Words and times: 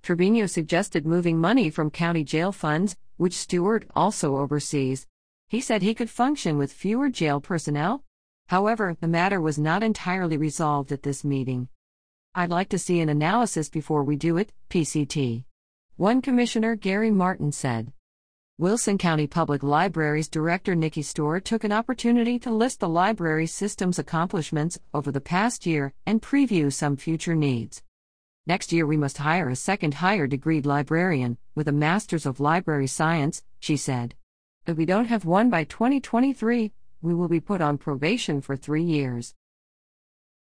Trevino 0.00 0.46
suggested 0.46 1.06
moving 1.06 1.40
money 1.40 1.70
from 1.70 1.90
county 1.90 2.22
jail 2.22 2.52
funds, 2.52 2.96
which 3.16 3.34
Stewart 3.34 3.84
also 3.96 4.36
oversees. 4.36 5.08
He 5.48 5.60
said 5.60 5.82
he 5.82 5.92
could 5.92 6.08
function 6.08 6.56
with 6.56 6.72
fewer 6.72 7.08
jail 7.08 7.40
personnel. 7.40 8.04
However, 8.46 8.96
the 9.00 9.08
matter 9.08 9.40
was 9.40 9.58
not 9.58 9.82
entirely 9.82 10.36
resolved 10.36 10.92
at 10.92 11.02
this 11.02 11.24
meeting. 11.24 11.68
I'd 12.32 12.50
like 12.50 12.68
to 12.68 12.78
see 12.78 13.00
an 13.00 13.08
analysis 13.08 13.68
before 13.68 14.04
we 14.04 14.14
do 14.14 14.36
it, 14.36 14.52
PCT. 14.70 15.44
One 15.96 16.22
commissioner, 16.22 16.76
Gary 16.76 17.10
Martin, 17.10 17.50
said. 17.50 17.92
Wilson 18.60 18.98
County 18.98 19.28
Public 19.28 19.62
Libraries 19.62 20.28
Director 20.28 20.74
Nikki 20.74 21.00
Storr 21.00 21.38
took 21.38 21.62
an 21.62 21.70
opportunity 21.70 22.40
to 22.40 22.50
list 22.50 22.80
the 22.80 22.88
library 22.88 23.46
system's 23.46 24.00
accomplishments 24.00 24.80
over 24.92 25.12
the 25.12 25.20
past 25.20 25.64
year 25.64 25.92
and 26.04 26.20
preview 26.20 26.72
some 26.72 26.96
future 26.96 27.36
needs. 27.36 27.84
Next 28.48 28.72
year, 28.72 28.84
we 28.84 28.96
must 28.96 29.18
hire 29.18 29.48
a 29.48 29.54
second 29.54 29.94
higher 29.94 30.26
degree 30.26 30.60
librarian 30.60 31.38
with 31.54 31.68
a 31.68 31.72
Master's 31.72 32.26
of 32.26 32.40
Library 32.40 32.88
Science, 32.88 33.44
she 33.60 33.76
said. 33.76 34.16
If 34.66 34.76
we 34.76 34.84
don't 34.84 35.06
have 35.06 35.24
one 35.24 35.50
by 35.50 35.62
2023, 35.62 36.72
we 37.00 37.14
will 37.14 37.28
be 37.28 37.38
put 37.38 37.60
on 37.60 37.78
probation 37.78 38.40
for 38.40 38.56
three 38.56 38.82
years. 38.82 39.36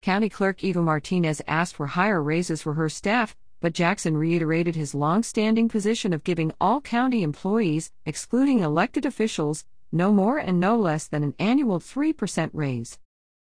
County 0.01 0.27
Clerk 0.27 0.61
Eva 0.61 0.81
Martinez 0.81 1.41
asked 1.47 1.75
for 1.75 1.87
higher 1.87 2.21
raises 2.21 2.61
for 2.63 2.73
her 2.73 2.89
staff, 2.89 3.37
but 3.63 3.71
Jackson 3.71 4.17
reiterated 4.17 4.75
his 4.75 4.93
long-standing 4.93 5.69
position 5.69 6.11
of 6.11 6.25
giving 6.25 6.51
all 6.59 6.81
county 6.81 7.23
employees, 7.23 7.93
excluding 8.05 8.59
elected 8.59 9.05
officials, 9.05 9.63
no 9.89 10.11
more 10.11 10.37
and 10.37 10.59
no 10.59 10.75
less 10.75 11.07
than 11.07 11.23
an 11.23 11.33
annual 11.39 11.79
3% 11.79 12.49
raise. 12.51 12.99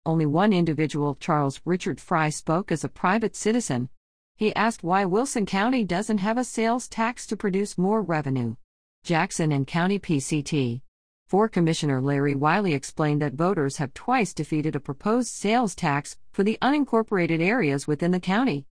Only 0.04 0.26
one 0.26 0.52
individual, 0.52 1.16
Charles 1.18 1.62
Richard 1.64 2.02
Fry, 2.02 2.28
spoke 2.28 2.70
as 2.70 2.84
a 2.84 2.88
private 2.90 3.34
citizen. 3.34 3.88
He 4.36 4.54
asked 4.54 4.84
why 4.84 5.06
Wilson 5.06 5.46
County 5.46 5.84
doesn't 5.84 6.18
have 6.18 6.36
a 6.36 6.44
sales 6.44 6.86
tax 6.86 7.26
to 7.28 7.34
produce 7.34 7.78
more 7.78 8.02
revenue. 8.02 8.56
Jackson 9.04 9.52
and 9.52 9.66
County 9.66 9.98
PCT. 9.98 10.82
For 11.28 11.48
Commissioner 11.48 12.02
Larry 12.02 12.34
Wiley 12.34 12.74
explained 12.74 13.22
that 13.22 13.32
voters 13.32 13.78
have 13.78 13.94
twice 13.94 14.34
defeated 14.34 14.76
a 14.76 14.80
proposed 14.80 15.28
sales 15.28 15.74
tax 15.74 16.18
for 16.30 16.42
the 16.42 16.58
unincorporated 16.60 17.40
areas 17.40 17.86
within 17.86 18.10
the 18.10 18.20
county. 18.20 18.66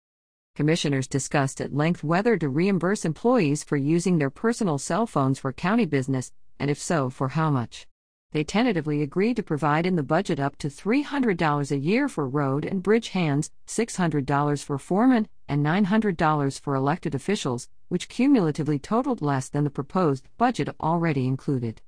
Commissioners 0.54 1.08
discussed 1.08 1.62
at 1.62 1.74
length 1.74 2.04
whether 2.04 2.36
to 2.36 2.46
reimburse 2.46 3.06
employees 3.06 3.64
for 3.64 3.78
using 3.78 4.18
their 4.18 4.28
personal 4.28 4.76
cell 4.76 5.06
phones 5.06 5.38
for 5.38 5.50
county 5.50 5.86
business, 5.86 6.30
and 6.58 6.70
if 6.70 6.78
so, 6.78 7.08
for 7.08 7.28
how 7.28 7.50
much. 7.50 7.86
They 8.32 8.44
tentatively 8.44 9.00
agreed 9.00 9.36
to 9.36 9.42
provide 9.42 9.86
in 9.86 9.96
the 9.96 10.02
budget 10.02 10.38
up 10.38 10.56
to 10.58 10.68
$300 10.68 11.70
a 11.70 11.78
year 11.78 12.06
for 12.06 12.28
road 12.28 12.66
and 12.66 12.82
bridge 12.82 13.08
hands, 13.08 13.50
$600 13.66 14.62
for 14.62 14.78
foremen, 14.78 15.26
and 15.48 15.64
$900 15.64 16.60
for 16.60 16.74
elected 16.74 17.14
officials, 17.14 17.70
which 17.88 18.10
cumulatively 18.10 18.78
totaled 18.78 19.22
less 19.22 19.48
than 19.48 19.64
the 19.64 19.70
proposed 19.70 20.28
budget 20.36 20.68
already 20.80 21.26
included. 21.26 21.80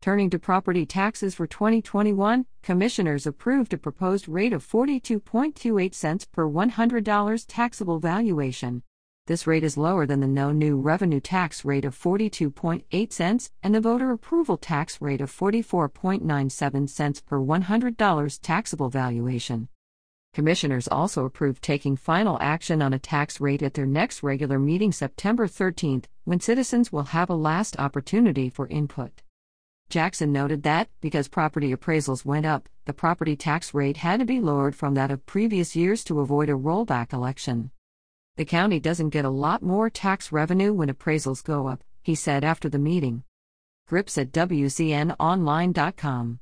Turning 0.00 0.30
to 0.30 0.38
property 0.38 0.86
taxes 0.86 1.34
for 1.34 1.46
2021, 1.46 2.46
commissioners 2.62 3.26
approved 3.26 3.72
a 3.72 3.78
proposed 3.78 4.28
rate 4.28 4.52
of 4.52 4.64
42.28 4.64 5.94
cents 5.94 6.24
per 6.24 6.46
$100 6.46 7.44
taxable 7.48 7.98
valuation. 7.98 8.82
This 9.26 9.48
rate 9.48 9.64
is 9.64 9.76
lower 9.76 10.06
than 10.06 10.20
the 10.20 10.28
no 10.28 10.52
new 10.52 10.76
revenue 10.76 11.18
tax 11.18 11.64
rate 11.64 11.84
of 11.84 11.98
42.8 11.98 13.12
cents 13.12 13.50
and 13.60 13.74
the 13.74 13.80
voter 13.80 14.12
approval 14.12 14.56
tax 14.56 15.00
rate 15.00 15.20
of 15.20 15.32
44.97 15.32 16.88
cents 16.88 17.20
per 17.20 17.40
$100 17.40 18.38
taxable 18.40 18.88
valuation. 18.88 19.68
Commissioners 20.32 20.86
also 20.86 21.24
approved 21.24 21.60
taking 21.62 21.96
final 21.96 22.38
action 22.40 22.80
on 22.80 22.92
a 22.92 23.00
tax 23.00 23.40
rate 23.40 23.62
at 23.62 23.74
their 23.74 23.86
next 23.86 24.22
regular 24.22 24.60
meeting 24.60 24.92
September 24.92 25.48
13, 25.48 26.04
when 26.22 26.38
citizens 26.38 26.92
will 26.92 27.04
have 27.04 27.28
a 27.28 27.34
last 27.34 27.76
opportunity 27.80 28.48
for 28.48 28.68
input. 28.68 29.22
Jackson 29.88 30.32
noted 30.32 30.64
that, 30.64 30.88
because 31.00 31.28
property 31.28 31.72
appraisals 31.74 32.24
went 32.24 32.44
up, 32.44 32.68
the 32.86 32.92
property 32.92 33.36
tax 33.36 33.72
rate 33.72 33.98
had 33.98 34.18
to 34.20 34.26
be 34.26 34.40
lowered 34.40 34.74
from 34.74 34.94
that 34.94 35.12
of 35.12 35.24
previous 35.26 35.76
years 35.76 36.02
to 36.04 36.20
avoid 36.20 36.48
a 36.48 36.52
rollback 36.52 37.12
election. 37.12 37.70
The 38.36 38.44
county 38.44 38.80
doesn't 38.80 39.10
get 39.10 39.24
a 39.24 39.30
lot 39.30 39.62
more 39.62 39.88
tax 39.88 40.32
revenue 40.32 40.72
when 40.72 40.88
appraisals 40.88 41.44
go 41.44 41.68
up, 41.68 41.84
he 42.02 42.14
said 42.14 42.44
after 42.44 42.68
the 42.68 42.78
meeting. 42.78 43.24
Grips 43.88 44.18
at 44.18 44.32
WCNOnline.com. 44.32 46.40